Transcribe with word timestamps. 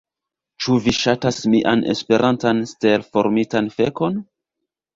Ĉu 0.63 0.77
vi 0.85 0.93
ŝatas 0.99 1.37
mian 1.55 1.85
Esperantan 1.93 2.65
stelformitan 2.73 3.71
fekon? 3.79 4.21